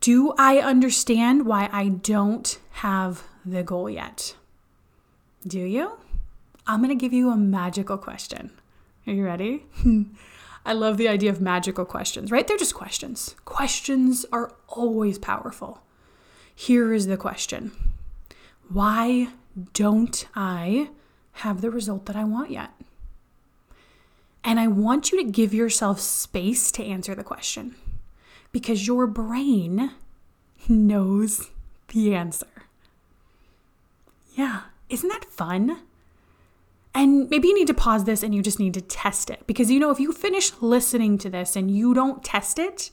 Do 0.00 0.32
I 0.38 0.58
understand 0.58 1.46
why 1.46 1.68
I 1.72 1.88
don't 1.88 2.58
have 2.70 3.24
the 3.44 3.62
goal 3.62 3.90
yet? 3.90 4.36
Do 5.46 5.58
you? 5.58 5.98
I'm 6.66 6.82
going 6.82 6.96
to 6.96 7.00
give 7.00 7.12
you 7.12 7.30
a 7.30 7.36
magical 7.36 7.98
question. 7.98 8.50
Are 9.06 9.12
you 9.12 9.24
ready? 9.24 9.66
I 10.66 10.72
love 10.74 10.98
the 10.98 11.08
idea 11.08 11.30
of 11.30 11.40
magical 11.40 11.84
questions, 11.84 12.30
right? 12.30 12.46
They're 12.46 12.58
just 12.58 12.74
questions. 12.74 13.34
Questions 13.44 14.26
are 14.32 14.52
always 14.68 15.18
powerful. 15.18 15.80
Here 16.54 16.92
is 16.92 17.06
the 17.06 17.16
question 17.16 17.72
Why 18.68 19.28
don't 19.72 20.26
I 20.34 20.90
have 21.32 21.60
the 21.60 21.70
result 21.70 22.06
that 22.06 22.16
I 22.16 22.24
want 22.24 22.50
yet? 22.50 22.70
And 24.44 24.60
I 24.60 24.66
want 24.66 25.10
you 25.10 25.22
to 25.24 25.30
give 25.30 25.54
yourself 25.54 26.00
space 26.00 26.70
to 26.72 26.84
answer 26.84 27.14
the 27.14 27.24
question 27.24 27.74
because 28.52 28.86
your 28.86 29.06
brain 29.06 29.92
knows 30.68 31.50
the 31.88 32.14
answer. 32.14 32.46
Yeah, 34.34 34.62
isn't 34.88 35.08
that 35.08 35.24
fun? 35.26 35.80
And 36.94 37.28
maybe 37.30 37.48
you 37.48 37.54
need 37.54 37.66
to 37.68 37.74
pause 37.74 38.04
this 38.04 38.22
and 38.22 38.34
you 38.34 38.42
just 38.42 38.58
need 38.58 38.74
to 38.74 38.80
test 38.80 39.30
it 39.30 39.46
because 39.46 39.70
you 39.70 39.78
know, 39.78 39.90
if 39.90 40.00
you 40.00 40.12
finish 40.12 40.52
listening 40.60 41.18
to 41.18 41.30
this 41.30 41.54
and 41.54 41.70
you 41.70 41.94
don't 41.94 42.24
test 42.24 42.58
it, 42.58 42.90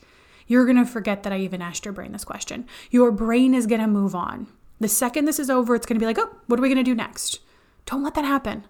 you're 0.47 0.65
to 0.77 0.85
forget 0.85 1.23
that 1.23 1.33
I 1.33 1.39
even 1.39 1.61
asked 1.61 1.85
your 1.85 1.93
brain 1.93 2.11
this 2.11 2.25
question. 2.25 2.67
Your 2.91 3.11
brain 3.11 3.53
is 3.55 3.65
to 3.81 3.87
move 3.87 4.13
on. 4.13 4.47
The 4.79 4.87
second 4.87 5.25
this 5.25 5.39
is 5.39 5.49
over, 5.49 5.73
it's 5.73 5.85
to 5.95 6.03
be 6.03 6.05
like, 6.05 6.19
oh, 6.19 6.35
what 6.47 6.59
are 6.59 6.61
we 6.61 6.69
to 6.77 6.83
do 6.83 6.93
next? 6.93 7.39
Don't 7.85 8.03
let 8.03 8.13
that 8.15 8.25
happen. 8.25 8.65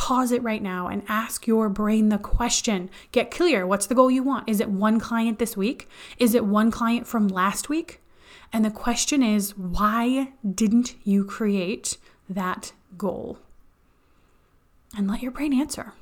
Pause 0.00 0.32
it 0.32 0.42
right 0.42 0.62
now 0.62 0.88
and 0.88 1.02
ask 1.08 1.46
your 1.46 1.68
brain 1.68 2.08
the 2.08 2.16
question. 2.16 2.88
Get 3.12 3.30
clear. 3.30 3.66
What's 3.66 3.84
the 3.84 3.94
goal 3.94 4.10
you 4.10 4.22
want? 4.22 4.48
Is 4.48 4.58
it 4.58 4.70
one 4.70 4.98
client 4.98 5.38
this 5.38 5.58
week? 5.58 5.90
Is 6.16 6.34
it 6.34 6.46
one 6.46 6.70
client 6.70 7.06
from 7.06 7.28
last 7.28 7.68
week? 7.68 8.00
And 8.50 8.64
the 8.64 8.70
question 8.70 9.22
is, 9.22 9.58
why 9.58 10.32
didn't 10.54 10.94
you 11.04 11.22
create 11.22 11.98
that 12.30 12.72
goal? 12.96 13.40
And 14.96 15.06
let 15.06 15.20
your 15.20 15.32
brain 15.32 15.52
answer. 15.52 15.92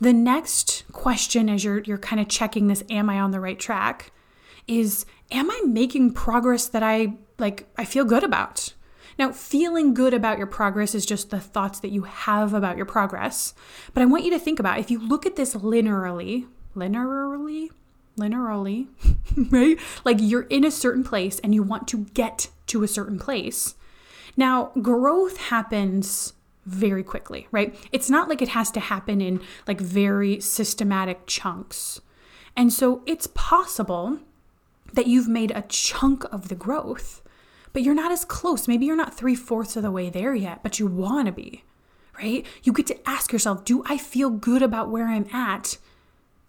The 0.00 0.14
next 0.14 0.84
question 0.90 1.50
as 1.50 1.62
you're 1.62 1.80
you're 1.80 1.98
kind 1.98 2.22
of 2.22 2.28
checking 2.28 2.68
this 2.68 2.82
am 2.88 3.10
I 3.10 3.20
on 3.20 3.32
the 3.32 3.38
right 3.38 3.60
track 3.60 4.12
is 4.66 5.04
am 5.30 5.50
I 5.50 5.60
making 5.66 6.14
progress 6.14 6.68
that 6.68 6.82
I 6.82 7.18
like 7.38 7.68
I 7.76 7.84
feel 7.84 8.06
good 8.06 8.24
about? 8.24 8.72
Now, 9.18 9.32
feeling 9.32 9.94
good 9.94 10.14
about 10.14 10.38
your 10.38 10.46
progress 10.46 10.94
is 10.94 11.06
just 11.06 11.30
the 11.30 11.40
thoughts 11.40 11.80
that 11.80 11.90
you 11.92 12.02
have 12.02 12.52
about 12.52 12.76
your 12.76 12.86
progress. 12.86 13.54
But 13.92 14.02
I 14.02 14.06
want 14.06 14.24
you 14.24 14.30
to 14.30 14.38
think 14.38 14.58
about 14.58 14.78
if 14.78 14.90
you 14.90 14.98
look 14.98 15.24
at 15.26 15.36
this 15.36 15.54
linearly, 15.54 16.46
linearly, 16.76 17.70
linearly, 18.18 18.88
right? 19.50 19.78
Like 20.04 20.18
you're 20.20 20.42
in 20.42 20.64
a 20.64 20.70
certain 20.70 21.04
place 21.04 21.38
and 21.40 21.54
you 21.54 21.62
want 21.62 21.88
to 21.88 22.06
get 22.14 22.48
to 22.68 22.82
a 22.82 22.88
certain 22.88 23.18
place. 23.18 23.74
Now, 24.36 24.72
growth 24.80 25.36
happens 25.36 26.32
very 26.66 27.02
quickly, 27.02 27.46
right? 27.50 27.76
It's 27.92 28.10
not 28.10 28.28
like 28.28 28.42
it 28.42 28.48
has 28.48 28.70
to 28.72 28.80
happen 28.80 29.20
in 29.20 29.40
like 29.66 29.80
very 29.80 30.40
systematic 30.40 31.26
chunks. 31.26 32.00
And 32.56 32.72
so 32.72 33.02
it's 33.06 33.26
possible 33.28 34.18
that 34.92 35.06
you've 35.06 35.28
made 35.28 35.50
a 35.50 35.62
chunk 35.62 36.24
of 36.32 36.48
the 36.48 36.54
growth, 36.54 37.20
but 37.74 37.82
you're 37.82 37.94
not 37.94 38.12
as 38.12 38.24
close. 38.24 38.66
Maybe 38.66 38.86
you're 38.86 38.96
not 38.96 39.14
three 39.14 39.34
fourths 39.34 39.76
of 39.76 39.82
the 39.82 39.90
way 39.90 40.08
there 40.08 40.34
yet, 40.34 40.62
but 40.62 40.78
you 40.78 40.86
want 40.86 41.26
to 41.26 41.32
be, 41.32 41.64
right? 42.16 42.46
You 42.62 42.72
get 42.72 42.86
to 42.86 43.08
ask 43.08 43.32
yourself, 43.32 43.64
do 43.64 43.82
I 43.86 43.98
feel 43.98 44.30
good 44.30 44.62
about 44.62 44.88
where 44.88 45.08
I'm 45.08 45.26
at 45.32 45.76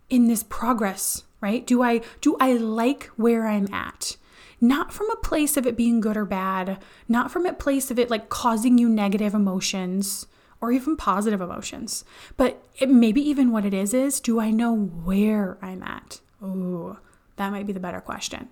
in 0.09 0.27
this 0.27 0.43
progress, 0.43 1.23
right? 1.41 1.65
Do 1.65 1.81
I 1.81 2.01
do 2.21 2.37
I 2.39 2.53
like 2.53 3.05
where 3.17 3.47
I'm 3.47 3.67
at? 3.73 4.17
Not 4.61 4.93
from 4.93 5.09
a 5.09 5.17
place 5.17 5.57
of 5.57 5.65
it 5.65 5.75
being 5.75 5.99
good 5.99 6.15
or 6.15 6.25
bad, 6.25 6.77
not 7.09 7.31
from 7.31 7.45
a 7.45 7.53
place 7.53 7.91
of 7.91 7.99
it 7.99 8.09
like 8.09 8.29
causing 8.29 8.77
you 8.77 8.87
negative 8.87 9.33
emotions 9.33 10.27
or 10.61 10.71
even 10.71 10.95
positive 10.95 11.41
emotions, 11.41 12.05
but 12.37 12.63
it, 12.77 12.89
maybe 12.89 13.21
even 13.21 13.51
what 13.51 13.65
it 13.65 13.73
is 13.73 13.93
is 13.95 14.19
do 14.19 14.39
I 14.39 14.51
know 14.51 14.75
where 14.75 15.57
I'm 15.59 15.81
at? 15.81 16.21
Oh, 16.39 16.99
that 17.37 17.49
might 17.49 17.65
be 17.65 17.73
the 17.73 17.79
better 17.79 17.99
question. 17.99 18.49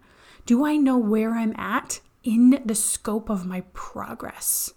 Do 0.47 0.65
I 0.65 0.75
know 0.75 0.97
where 0.97 1.35
I'm 1.35 1.53
at 1.57 2.01
in 2.23 2.61
the 2.65 2.75
scope 2.75 3.29
of 3.29 3.45
my 3.45 3.61
progress? 3.73 4.73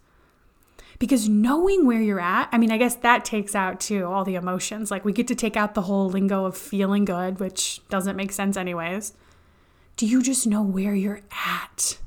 Because 0.98 1.28
knowing 1.28 1.86
where 1.86 2.00
you're 2.00 2.20
at, 2.20 2.48
I 2.52 2.58
mean, 2.58 2.72
I 2.72 2.78
guess 2.78 2.94
that 2.96 3.24
takes 3.24 3.54
out 3.54 3.80
too 3.80 4.06
all 4.06 4.24
the 4.24 4.34
emotions. 4.34 4.90
Like 4.90 5.04
we 5.04 5.12
get 5.12 5.28
to 5.28 5.34
take 5.34 5.56
out 5.56 5.74
the 5.74 5.82
whole 5.82 6.08
lingo 6.08 6.46
of 6.46 6.56
feeling 6.56 7.04
good, 7.04 7.38
which 7.38 7.86
doesn't 7.88 8.16
make 8.16 8.32
sense, 8.32 8.56
anyways. 8.56 9.12
Do 9.96 10.06
you 10.06 10.22
just 10.22 10.46
know 10.46 10.62
where 10.62 10.94
you're 10.94 11.22
at? 11.30 11.98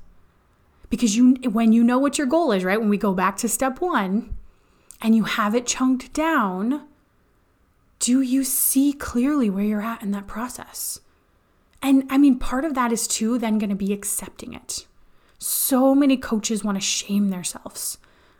Because 0.90 1.16
you, 1.16 1.36
when 1.52 1.72
you 1.72 1.84
know 1.84 2.00
what 2.00 2.18
your 2.18 2.28
goal 2.28 2.52
is, 2.52 2.64
right? 2.64 2.80
When 2.80 2.90
we 2.90 2.98
go 2.98 3.14
back 3.14 3.38
to 3.38 3.48
step 3.48 3.80
one 3.80 4.36
and 5.02 5.16
you 5.16 5.24
have 5.24 5.54
it 5.54 5.68
chunked 5.68 6.12
down, 6.14 6.88
do 8.00 8.22
you 8.22 8.44
see 8.44 8.94
clearly 8.94 9.50
where 9.50 9.64
you're 9.64 9.82
at 9.82 10.02
in 10.02 10.12
that 10.12 10.28
process? 10.28 11.00
And 11.82 12.06
I 12.10 12.18
mean, 12.18 12.40
part 12.40 12.66
of 12.66 12.74
that 12.74 12.92
is 12.92 13.08
too 13.08 13.38
then 13.38 13.60
going 13.60 13.70
to 13.70 13.76
be 13.76 13.94
accepting 13.94 14.54
it. 14.54 14.88
So 15.40 15.96
many 15.96 16.18
coaches 16.18 16.64
want 16.64 16.78
to 16.78 16.82
shame 16.82 17.30
themselves. 17.30 17.98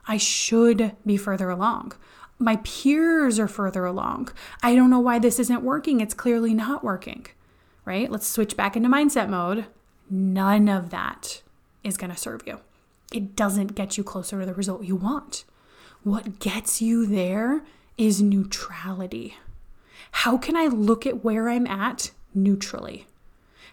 I 0.08 0.18
should 0.18 0.96
be 1.06 1.18
further 1.18 1.50
along. 1.50 1.94
My 2.38 2.58
peers 2.58 3.40
are 3.40 3.48
further 3.48 3.86
along. 3.86 4.30
I 4.62 4.76
don't 4.76 4.90
know 4.90 5.00
why 5.00 5.20
this 5.20 5.40
isn't 5.40 5.64
working. 5.64 6.02
It's 6.02 6.14
clearly 6.14 6.54
not 6.54 6.84
working, 6.84 7.28
right? 7.86 8.12
Let's 8.12 8.28
switch 8.28 8.56
back 8.58 8.76
into 8.76 8.90
mindset 8.90 9.30
mode. 9.30 9.66
None 10.10 10.68
of 10.68 10.90
that 10.90 11.42
is 11.84 11.98
going 11.98 12.12
to 12.12 12.18
serve 12.18 12.44
you. 12.46 12.60
It 13.14 13.36
doesn't 13.36 13.76
get 13.76 13.98
you 13.98 14.04
closer 14.04 14.40
to 14.40 14.46
the 14.46 14.54
result 14.54 14.84
you 14.84 14.96
want. 14.96 15.46
What 16.04 16.40
gets 16.40 16.82
you 16.82 17.06
there 17.06 17.64
is 17.98 18.22
neutrality. 18.22 19.36
How 20.12 20.38
can 20.38 20.56
I 20.56 20.68
look 20.68 21.06
at 21.06 21.24
where 21.24 21.50
I'm 21.50 21.68
at 21.68 22.12
neutrally? 22.34 23.06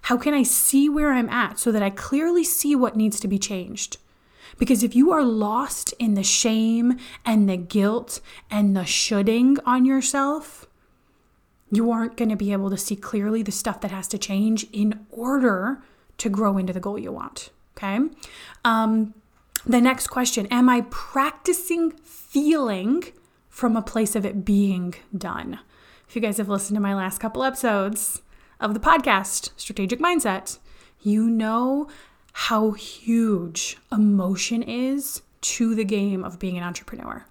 How 0.07 0.17
can 0.17 0.35
I 0.35 0.45
see 0.45 0.89
where 0.89 1.13
I'm 1.13 1.29
at 1.31 1.59
so 1.59 1.73
that 1.73 1.83
I 1.83 1.91
clearly 1.91 2.45
see 2.45 2.77
what 2.77 2.95
needs 2.95 3.19
to 3.19 3.27
be 3.27 3.41
changed? 3.41 3.97
Because 4.57 4.85
if 4.85 4.95
you 4.95 5.11
are 5.11 5.25
lost 5.25 5.93
in 5.99 6.15
the 6.15 6.23
shame 6.23 6.97
and 7.25 7.49
the 7.49 7.57
guilt 7.57 8.21
and 8.49 8.77
the 8.77 8.85
shoulding 8.85 9.59
on 9.67 9.85
yourself, 9.85 10.69
you 11.73 11.91
aren't 11.91 12.17
going 12.17 12.29
to 12.29 12.37
be 12.37 12.53
able 12.53 12.71
to 12.71 12.77
see 12.77 12.95
clearly 12.95 13.43
the 13.43 13.51
stuff 13.51 13.81
that 13.81 13.91
has 13.91 14.07
to 14.07 14.17
change 14.17 14.65
in 14.73 15.05
order 15.11 15.83
to 16.19 16.29
grow 16.29 16.57
into 16.57 16.73
the 16.73 16.79
goal 16.79 17.01
you 17.01 17.11
want. 17.11 17.51
Okay. 17.77 17.99
Um, 18.65 19.13
the 19.67 19.81
next 19.81 20.07
question 20.07 20.47
Am 20.53 20.69
I 20.69 20.83
practicing 20.89 21.91
feeling 21.91 23.03
from 23.49 23.77
a 23.77 23.83
place 23.83 24.15
of 24.15 24.25
it 24.25 24.45
being 24.45 24.95
done? 25.19 25.59
If 26.09 26.15
you 26.15 26.23
guys 26.23 26.37
have 26.37 26.49
listened 26.49 26.77
to 26.77 26.81
my 26.81 26.95
last 26.95 27.19
couple 27.19 27.43
episodes, 27.43 28.23
of 28.61 28.75
the 28.75 28.81
podcast, 28.81 29.51
Strategic 29.57 29.99
Mindset, 29.99 30.59
you 31.03 31.29
know 31.29 31.89
how 32.33 32.73
huge 32.73 33.79
emotion 33.93 34.63
is 34.63 35.23
to 35.41 35.75
the 35.75 35.85
game 35.85 36.25
of 36.25 36.39
being 36.39 36.57
an 36.57 36.65
entrepreneur, 36.65 37.25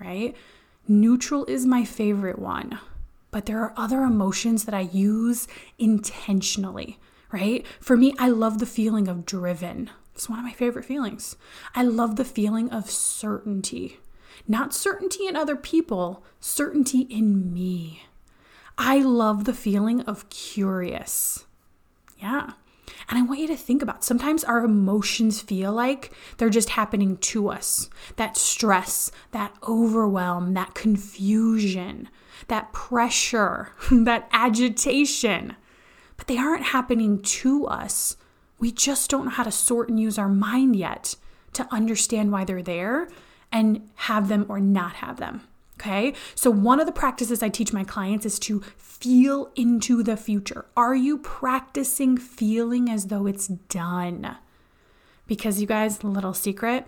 right? 0.00 0.34
Neutral 0.88 1.44
is 1.46 1.66
my 1.66 1.84
favorite 1.84 2.38
one, 2.38 2.78
but 3.30 3.46
there 3.46 3.60
are 3.60 3.74
other 3.76 4.02
emotions 4.02 4.64
that 4.64 4.74
I 4.74 4.80
use 4.80 5.46
intentionally, 5.78 6.98
right? 7.30 7.64
For 7.78 7.96
me, 7.96 8.14
I 8.18 8.28
love 8.28 8.58
the 8.58 8.66
feeling 8.66 9.06
of 9.08 9.24
driven. 9.24 9.90
It's 10.14 10.28
one 10.28 10.38
of 10.38 10.44
my 10.44 10.52
favorite 10.52 10.84
feelings. 10.84 11.36
I 11.74 11.82
love 11.84 12.16
the 12.16 12.24
feeling 12.24 12.70
of 12.70 12.90
certainty. 12.90 13.98
Not 14.48 14.74
certainty 14.74 15.26
in 15.26 15.36
other 15.36 15.56
people, 15.56 16.24
certainty 16.40 17.02
in 17.02 17.52
me. 17.52 18.02
I 18.82 19.00
love 19.00 19.44
the 19.44 19.52
feeling 19.52 20.00
of 20.02 20.30
curious. 20.30 21.44
Yeah. 22.18 22.52
And 23.10 23.18
I 23.18 23.22
want 23.22 23.40
you 23.40 23.46
to 23.48 23.56
think 23.56 23.82
about 23.82 24.04
sometimes 24.04 24.42
our 24.42 24.64
emotions 24.64 25.38
feel 25.42 25.70
like 25.70 26.14
they're 26.38 26.48
just 26.48 26.70
happening 26.70 27.18
to 27.18 27.50
us. 27.50 27.90
That 28.16 28.38
stress, 28.38 29.12
that 29.32 29.54
overwhelm, 29.68 30.54
that 30.54 30.72
confusion, 30.72 32.08
that 32.48 32.72
pressure, 32.72 33.68
that 33.92 34.30
agitation. 34.32 35.56
But 36.16 36.26
they 36.26 36.38
aren't 36.38 36.64
happening 36.64 37.20
to 37.20 37.66
us. 37.66 38.16
We 38.58 38.72
just 38.72 39.10
don't 39.10 39.26
know 39.26 39.30
how 39.30 39.42
to 39.42 39.52
sort 39.52 39.90
and 39.90 40.00
use 40.00 40.16
our 40.16 40.28
mind 40.28 40.74
yet 40.74 41.16
to 41.52 41.68
understand 41.70 42.32
why 42.32 42.46
they're 42.46 42.62
there 42.62 43.10
and 43.52 43.90
have 43.96 44.28
them 44.28 44.46
or 44.48 44.58
not 44.58 44.94
have 44.94 45.18
them. 45.18 45.42
Okay. 45.80 46.12
So, 46.34 46.50
one 46.50 46.78
of 46.78 46.86
the 46.86 46.92
practices 46.92 47.42
I 47.42 47.48
teach 47.48 47.72
my 47.72 47.84
clients 47.84 48.26
is 48.26 48.38
to 48.40 48.60
feel 48.76 49.50
into 49.56 50.02
the 50.02 50.16
future. 50.16 50.66
Are 50.76 50.94
you 50.94 51.18
practicing 51.18 52.18
feeling 52.18 52.90
as 52.90 53.06
though 53.06 53.26
it's 53.26 53.48
done? 53.48 54.36
Because, 55.26 55.60
you 55.60 55.66
guys, 55.66 56.04
little 56.04 56.34
secret 56.34 56.86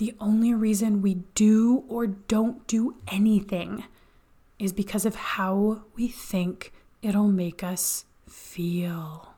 the 0.00 0.14
only 0.18 0.54
reason 0.54 1.02
we 1.02 1.14
do 1.34 1.84
or 1.86 2.06
don't 2.06 2.66
do 2.66 2.96
anything 3.08 3.84
is 4.58 4.72
because 4.72 5.04
of 5.04 5.14
how 5.14 5.82
we 5.94 6.08
think 6.08 6.72
it'll 7.02 7.28
make 7.28 7.62
us 7.62 8.06
feel. 8.26 9.34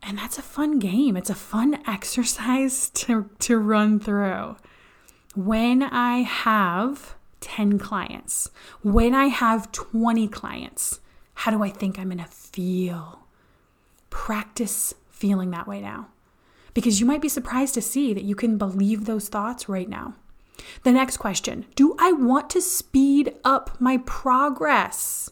And 0.00 0.18
that's 0.18 0.38
a 0.38 0.42
fun 0.42 0.78
game. 0.78 1.16
It's 1.16 1.30
a 1.30 1.34
fun 1.34 1.82
exercise 1.86 2.90
to, 2.90 3.28
to 3.40 3.58
run 3.58 3.98
through. 3.98 4.54
When 5.34 5.82
I 5.82 6.18
have 6.18 7.14
10 7.40 7.78
clients, 7.78 8.50
when 8.82 9.14
I 9.14 9.26
have 9.26 9.70
20 9.72 10.28
clients, 10.28 11.00
how 11.34 11.50
do 11.50 11.62
I 11.62 11.70
think 11.70 11.98
I'm 11.98 12.08
gonna 12.10 12.26
feel? 12.26 13.20
Practice 14.10 14.94
feeling 15.08 15.50
that 15.52 15.68
way 15.68 15.80
now. 15.80 16.08
Because 16.74 17.00
you 17.00 17.06
might 17.06 17.22
be 17.22 17.28
surprised 17.28 17.74
to 17.74 17.82
see 17.82 18.12
that 18.12 18.24
you 18.24 18.34
can 18.34 18.58
believe 18.58 19.04
those 19.04 19.28
thoughts 19.28 19.68
right 19.68 19.88
now. 19.88 20.14
The 20.82 20.92
next 20.92 21.16
question 21.18 21.66
Do 21.74 21.96
I 21.98 22.12
want 22.12 22.50
to 22.50 22.60
speed 22.60 23.34
up 23.44 23.80
my 23.80 23.98
progress? 23.98 25.30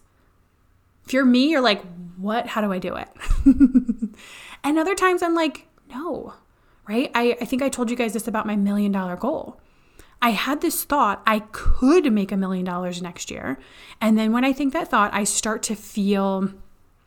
If 1.04 1.12
you're 1.12 1.24
me, 1.24 1.50
you're 1.50 1.60
like, 1.60 1.82
What? 2.16 2.46
How 2.46 2.60
do 2.60 2.72
I 2.72 2.78
do 2.78 2.94
it? 2.94 3.08
and 4.64 4.78
other 4.78 4.94
times 4.94 5.22
I'm 5.22 5.34
like, 5.34 5.66
No, 5.90 6.34
right? 6.88 7.10
I, 7.14 7.36
I 7.40 7.44
think 7.44 7.62
I 7.62 7.68
told 7.68 7.90
you 7.90 7.96
guys 7.96 8.12
this 8.12 8.28
about 8.28 8.46
my 8.46 8.56
million 8.56 8.92
dollar 8.92 9.16
goal. 9.16 9.60
I 10.20 10.30
had 10.30 10.60
this 10.60 10.84
thought 10.84 11.22
I 11.26 11.40
could 11.52 12.12
make 12.12 12.32
a 12.32 12.36
million 12.36 12.64
dollars 12.64 13.00
next 13.00 13.30
year. 13.30 13.58
And 14.00 14.18
then 14.18 14.32
when 14.32 14.44
I 14.44 14.52
think 14.52 14.72
that 14.72 14.88
thought, 14.88 15.14
I 15.14 15.24
start 15.24 15.62
to 15.64 15.76
feel 15.76 16.50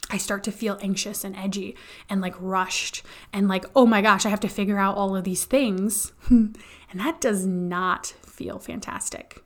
I 0.09 0.17
start 0.17 0.43
to 0.43 0.51
feel 0.51 0.77
anxious 0.81 1.23
and 1.23 1.37
edgy 1.37 1.75
and 2.09 2.19
like 2.19 2.35
rushed 2.37 3.01
and 3.31 3.47
like, 3.47 3.65
oh 3.75 3.85
my 3.85 4.01
gosh, 4.01 4.25
I 4.25 4.29
have 4.29 4.41
to 4.41 4.49
figure 4.49 4.77
out 4.77 4.97
all 4.97 5.15
of 5.15 5.23
these 5.23 5.45
things. 5.45 6.11
and 6.29 6.55
that 6.95 7.21
does 7.21 7.45
not 7.45 8.07
feel 8.25 8.59
fantastic. 8.59 9.41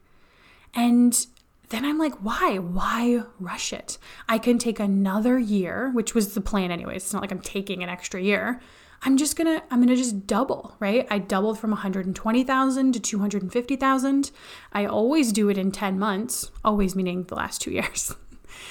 And 0.74 1.28
then 1.70 1.86
I'm 1.86 2.00
like, 2.00 2.16
why? 2.16 2.58
Why 2.58 3.24
rush 3.40 3.74
it? 3.74 3.98
I 4.28 4.40
can 4.40 4.58
take 4.58 4.80
another 4.80 5.38
year, 5.38 5.92
which 5.92 6.16
was 6.16 6.34
the 6.34 6.42
plan 6.42 6.72
anyways. 6.72 7.04
It's 7.04 7.14
not 7.14 7.22
like 7.22 7.32
I'm 7.32 7.42
taking 7.42 7.84
an 7.84 7.90
extra 7.90 8.20
year. 8.22 8.60
I'm 9.06 9.18
just 9.18 9.38
gonna 9.38 9.62
I'm 9.70 9.82
gonna 9.82 9.96
just 9.96 10.26
double, 10.26 10.76
right? 10.80 11.06
I 11.12 11.20
doubled 11.20 11.60
from 11.60 11.70
120,000 11.70 12.92
to 12.94 13.00
250,000. 13.00 14.32
I 14.74 14.86
always 14.88 15.32
do 15.32 15.48
it 15.50 15.60
in 15.60 15.72
10 15.72 16.00
months, 16.00 16.52
always 16.64 16.96
meaning 16.96 17.24
the 17.24 17.36
last 17.36 17.62
2 17.62 17.72
years. 17.80 18.16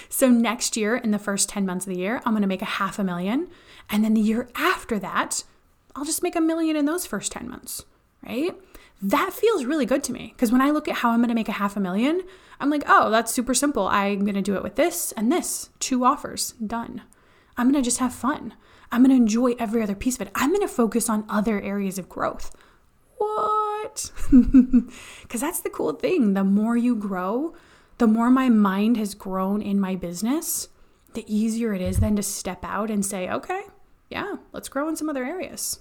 So 0.09 0.29
next 0.29 0.77
year, 0.77 0.97
in 0.97 1.13
the 1.13 1.19
first 1.21 1.49
10 1.49 1.65
months 1.65 1.87
of 1.87 1.93
the 1.93 2.01
year, 2.01 2.21
I'm 2.25 2.35
gonna 2.35 2.49
make 2.49 2.63
a 2.63 2.67
half 2.67 2.99
a 2.99 3.05
million. 3.05 3.49
And 3.89 4.05
then 4.05 4.15
the 4.15 4.21
year 4.21 4.49
after 4.57 4.99
that, 4.99 5.45
I'll 5.95 6.05
just 6.05 6.23
make 6.23 6.35
a 6.35 6.41
million 6.41 6.75
in 6.75 6.85
those 6.85 7.07
first 7.07 7.31
10 7.31 7.49
months, 7.49 7.85
right? 8.27 8.57
That 9.01 9.33
feels 9.33 9.65
really 9.65 9.87
good 9.87 10.03
to 10.05 10.13
me 10.13 10.33
because 10.35 10.51
when 10.51 10.63
I 10.63 10.71
look 10.71 10.89
at 10.89 10.97
how 10.97 11.11
I'm 11.11 11.21
gonna 11.21 11.35
make 11.35 11.49
a 11.49 11.53
half 11.53 11.77
a 11.77 11.81
million, 11.81 12.23
I'm 12.59 12.71
like, 12.71 12.83
oh, 12.89 13.09
that's 13.09 13.33
super 13.33 13.55
simple. 13.55 13.87
I'm 13.87 14.25
gonna 14.25 14.43
do 14.43 14.57
it 14.57 14.65
with 14.65 14.75
this 14.75 15.13
and 15.13 15.31
this, 15.31 15.71
two 15.79 16.05
offers, 16.05 16.53
done. 16.55 17.03
I'm 17.57 17.71
gonna 17.71 17.83
just 17.83 17.99
have 18.01 18.13
fun. 18.13 18.55
I'm 18.95 19.03
gonna 19.03 19.15
enjoy 19.15 19.55
every 19.59 19.83
other 19.83 19.97
piece 19.97 20.15
of 20.15 20.23
it. 20.23 20.31
I'm 20.37 20.53
gonna 20.53 20.69
focus 20.69 21.09
on 21.09 21.25
other 21.29 21.61
areas 21.61 21.99
of 21.99 22.09
growth. 22.09 22.55
What? 23.19 24.13
Because 25.23 25.41
that's 25.41 25.61
the 25.61 25.71
cool 25.71 25.95
thing. 25.95 26.35
The 26.35 26.45
more 26.45 26.77
you 26.77 26.95
grow, 26.95 27.55
the 27.99 28.07
more 28.07 28.31
my 28.31 28.49
mind 28.49 28.97
has 28.97 29.15
grown 29.15 29.61
in 29.61 29.81
my 29.81 29.97
business, 29.97 30.69
the 31.15 31.25
easier 31.27 31.75
it 31.75 31.83
is 31.83 31.99
then 31.99 32.15
to 32.15 32.23
step 32.23 32.65
out 32.65 32.89
and 32.89 33.05
say, 33.05 33.29
okay, 33.29 33.63
yeah, 34.11 34.37
let's 34.53 34.69
grow 34.69 34.89
in 34.89 34.95
some 34.95 35.11
other 35.11 35.25
areas, 35.25 35.81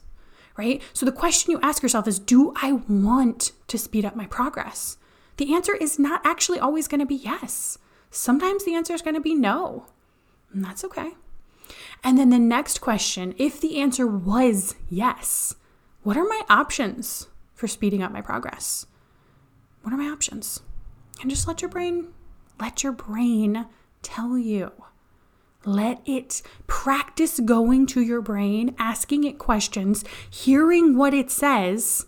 right? 0.58 0.82
So 0.93 1.05
the 1.05 1.12
question 1.12 1.51
you 1.51 1.60
ask 1.62 1.84
yourself 1.84 2.08
is 2.08 2.17
Do 2.17 2.53
I 2.63 2.72
want 2.72 3.51
to 3.67 3.77
speed 3.77 4.05
up 4.05 4.15
my 4.15 4.25
progress? 4.25 4.98
The 5.38 5.53
answer 5.53 5.75
is 5.75 6.00
not 6.00 6.25
actually 6.25 6.60
always 6.60 6.88
going 6.88 7.00
to 7.00 7.05
be 7.05 7.15
yes. 7.15 7.77
Sometimes 8.10 8.65
the 8.65 8.74
answer 8.74 8.93
is 8.96 9.03
going 9.03 9.15
to 9.15 9.22
be 9.22 9.36
no, 9.36 9.86
and 10.51 10.65
that's 10.65 10.84
okay. 10.84 11.12
And 12.03 12.18
then 12.18 12.30
the 12.30 12.39
next 12.39 12.82
question 12.82 13.34
if 13.38 13.60
the 13.60 13.80
answer 13.80 14.08
was 14.08 14.75
yes, 14.89 15.56
what 16.03 16.18
are 16.18 16.25
my 16.25 16.42
options 16.50 17.27
for 17.53 17.68
speeding 17.68 18.03
up 18.03 18.12
my 18.12 18.22
progress? 18.22 18.86
What 19.81 19.94
are 19.94 19.98
my 19.98 20.09
options? 20.09 20.62
and 21.22 21.29
just 21.29 21.48
let 21.48 21.62
your 21.62 21.70
brain 21.70 22.07
let 22.59 22.83
your 22.83 22.92
brain 22.92 23.66
tell 24.01 24.38
you 24.38 24.72
let 25.66 26.01
it 26.05 26.42
practice 26.68 27.40
going 27.40 27.86
to 27.86 28.01
your 28.01 28.22
brain 28.22 28.75
asking 28.77 29.24
it 29.24 29.40
questions 29.40 30.03
hearing 30.29 30.98
what 30.98 31.14
it 31.14 31.31
says 31.31 32.05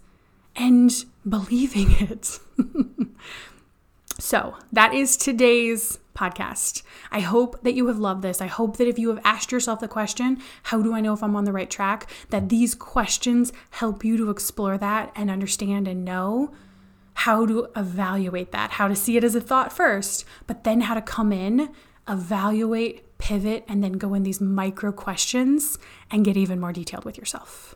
and 0.56 1.06
believing 1.28 1.91
it 1.91 2.39
so 4.19 4.56
that 4.71 4.93
is 4.93 5.15
today's 5.15 5.99
podcast. 6.15 6.82
I 7.12 7.19
hope 7.19 7.62
that 7.63 7.75
you 7.75 7.88
have 7.88 7.99
loved 7.99 8.21
this. 8.23 8.41
I 8.41 8.47
hope 8.47 8.78
that 8.78 8.88
if 8.88 8.97
you 8.97 9.10
have 9.10 9.21
asked 9.23 9.51
yourself 9.51 9.80
the 9.80 9.88
question, 9.88 10.41
how 10.63 10.82
do 10.82 10.93
I 10.93 11.01
know 11.01 11.13
if 11.13 11.21
I'm 11.21 11.36
on 11.36 11.43
the 11.43 11.54
right 11.54 11.69
track, 11.69 12.10
that 12.30 12.49
these 12.49 12.73
questions 12.73 13.54
help 13.71 14.04
you 14.04 14.17
to 14.17 14.30
explore 14.30 14.78
that 14.78 15.12
and 15.15 15.30
understand 15.30 15.88
and 15.88 16.04
know 16.04 16.54
how 17.13 17.45
to 17.45 17.67
evaluate 17.75 18.51
that, 18.51 18.71
how 18.71 18.88
to 18.88 18.95
see 18.95 19.17
it 19.17 19.23
as 19.23 19.36
a 19.36 19.41
thought 19.41 19.71
first, 19.71 20.25
but 20.47 20.63
then 20.63 20.82
how 20.82 20.93
to 20.93 21.01
come 21.01 21.32
in, 21.32 21.69
evaluate, 22.08 23.17
pivot, 23.17 23.63
and 23.67 23.84
then 23.84 23.93
go 23.93 24.13
in 24.13 24.23
these 24.23 24.41
micro 24.41 24.91
questions 24.91 25.78
and 26.12 26.25
get 26.25 26.36
even 26.38 26.60
more 26.60 26.73
detailed 26.73 27.06
with 27.06 27.17
yourself. 27.17 27.75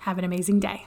Have 0.00 0.18
an 0.18 0.24
amazing 0.24 0.60
day. 0.60 0.86